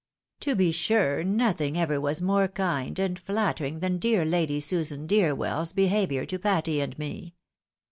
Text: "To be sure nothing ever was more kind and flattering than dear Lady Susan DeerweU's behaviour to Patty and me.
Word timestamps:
"To 0.49 0.55
be 0.55 0.71
sure 0.71 1.23
nothing 1.23 1.77
ever 1.77 2.01
was 2.01 2.23
more 2.23 2.47
kind 2.47 2.97
and 2.97 3.19
flattering 3.19 3.81
than 3.81 3.99
dear 3.99 4.25
Lady 4.25 4.59
Susan 4.59 5.05
DeerweU's 5.07 5.73
behaviour 5.73 6.25
to 6.25 6.39
Patty 6.39 6.81
and 6.81 6.97
me. 6.97 7.35